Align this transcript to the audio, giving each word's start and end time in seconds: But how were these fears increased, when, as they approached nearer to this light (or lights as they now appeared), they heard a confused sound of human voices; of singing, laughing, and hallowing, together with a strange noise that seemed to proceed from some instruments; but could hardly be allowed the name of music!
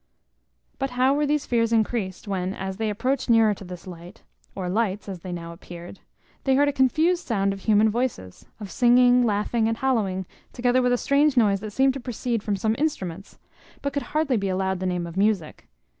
But 0.79 0.89
how 0.97 1.13
were 1.13 1.27
these 1.27 1.45
fears 1.45 1.71
increased, 1.71 2.27
when, 2.27 2.55
as 2.55 2.77
they 2.77 2.89
approached 2.89 3.29
nearer 3.29 3.53
to 3.53 3.63
this 3.63 3.85
light 3.85 4.23
(or 4.55 4.67
lights 4.67 5.07
as 5.07 5.19
they 5.19 5.31
now 5.31 5.53
appeared), 5.53 5.99
they 6.43 6.55
heard 6.55 6.67
a 6.67 6.73
confused 6.73 7.27
sound 7.27 7.53
of 7.53 7.59
human 7.59 7.87
voices; 7.87 8.47
of 8.59 8.71
singing, 8.71 9.23
laughing, 9.23 9.67
and 9.67 9.77
hallowing, 9.77 10.25
together 10.53 10.81
with 10.81 10.91
a 10.93 10.97
strange 10.97 11.37
noise 11.37 11.59
that 11.59 11.69
seemed 11.69 11.93
to 11.93 11.99
proceed 11.99 12.41
from 12.41 12.55
some 12.55 12.73
instruments; 12.79 13.37
but 13.83 13.93
could 13.93 14.01
hardly 14.09 14.37
be 14.37 14.49
allowed 14.49 14.79
the 14.79 14.87
name 14.87 15.05
of 15.05 15.17
music! 15.17 15.67